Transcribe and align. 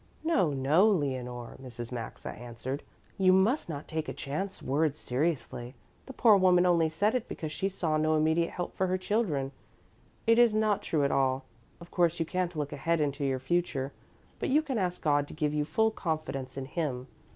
"No, 0.23 0.51
no, 0.51 0.89
Leonore," 0.89 1.57
Mrs. 1.61 1.91
Maxa 1.91 2.29
answered, 2.29 2.81
"you 3.19 3.31
must 3.31 3.69
not 3.69 3.87
take 3.87 4.09
a 4.09 4.15
chance 4.15 4.59
word 4.59 4.97
seriously. 4.97 5.75
The 6.07 6.13
poor 6.13 6.35
woman 6.37 6.65
only 6.65 6.89
said 6.89 7.13
it 7.13 7.27
because 7.27 7.51
she 7.51 7.69
saw 7.69 7.97
no 7.97 8.15
immediate 8.15 8.49
help 8.49 8.75
for 8.75 8.87
her 8.87 8.97
children. 8.97 9.51
It 10.25 10.39
is 10.39 10.55
not 10.55 10.81
true 10.81 11.03
at 11.03 11.11
all. 11.11 11.45
Of 11.79 11.91
course 11.91 12.19
you 12.19 12.25
can't 12.25 12.55
look 12.55 12.73
ahead 12.73 12.99
into 12.99 13.23
your 13.23 13.37
future, 13.37 13.93
but 14.39 14.49
you 14.49 14.63
can 14.63 14.79
ask 14.79 15.03
God 15.03 15.27
to 15.27 15.35
give 15.35 15.53
you 15.53 15.65
full 15.65 15.91
confidence 15.91 16.57
in 16.57 16.65
Him. 16.65 17.05